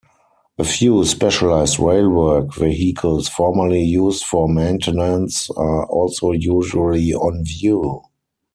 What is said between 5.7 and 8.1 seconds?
also usually on view.